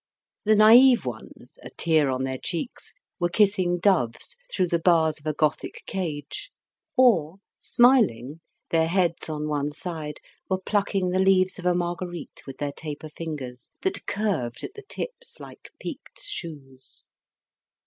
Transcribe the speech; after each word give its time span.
The 0.45 0.55
naive 0.55 1.05
ones, 1.05 1.59
a 1.61 1.69
tear 1.69 2.09
on 2.09 2.23
their 2.23 2.39
cheeks, 2.39 2.95
were 3.19 3.29
kissing 3.29 3.77
doves 3.77 4.35
through 4.51 4.69
the 4.69 4.79
bars 4.81 5.19
of 5.19 5.27
a 5.27 5.33
Gothic 5.35 5.83
cage, 5.85 6.49
or, 6.97 7.35
smiling, 7.59 8.39
their 8.71 8.87
heads 8.87 9.29
on 9.29 9.47
one 9.47 9.69
side, 9.69 10.19
were 10.49 10.57
plucking 10.59 11.11
the 11.11 11.19
leaves 11.19 11.59
of 11.59 11.67
a 11.67 11.75
marguerite 11.75 12.41
with 12.47 12.57
their 12.57 12.73
taper 12.75 13.09
fingers, 13.09 13.69
that 13.83 14.07
curved 14.07 14.63
at 14.63 14.73
the 14.73 14.81
tips 14.89 15.39
like 15.39 15.69
peaked 15.79 16.19
shoes. 16.19 17.05